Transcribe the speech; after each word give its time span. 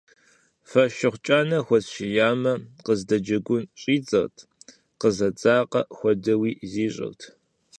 Фошыгъу 0.69 1.19
кӀанэр 1.25 1.63
хуэсшиямэ, 1.67 2.53
къыздэджэгун 2.85 3.63
щӀидзэрт, 3.79 4.37
къызэдзакъэ 4.99 5.81
хуэдэуи 5.95 6.51
зищӀырт. 6.71 7.21